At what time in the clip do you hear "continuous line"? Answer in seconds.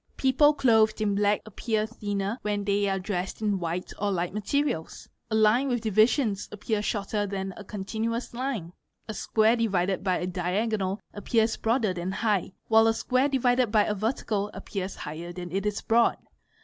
7.63-8.73